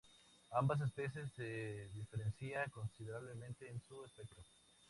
Ambas 0.53 0.81
especies 0.81 1.29
se 1.35 1.91
diferencian 1.93 2.67
considerablemente 2.71 3.69
en 3.69 3.79
su 3.87 4.03
aspecto. 4.03 4.41